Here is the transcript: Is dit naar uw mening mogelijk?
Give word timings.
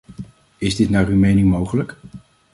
Is 0.57 0.75
dit 0.75 0.89
naar 0.89 1.07
uw 1.07 1.15
mening 1.15 1.49
mogelijk? 1.49 1.97